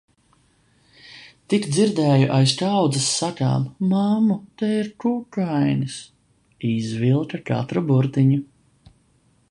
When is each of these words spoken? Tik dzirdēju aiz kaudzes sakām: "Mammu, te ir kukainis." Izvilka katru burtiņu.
Tik 1.53 1.67
dzirdēju 1.73 2.29
aiz 2.37 2.53
kaudzes 2.61 3.11
sakām: 3.17 3.67
"Mammu, 3.91 4.39
te 4.61 4.71
ir 4.79 4.91
kukainis." 5.05 5.99
Izvilka 6.73 7.43
katru 7.53 7.85
burtiņu. 7.93 8.41